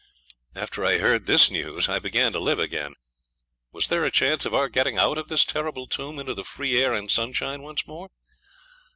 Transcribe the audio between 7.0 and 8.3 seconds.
sunshine once more?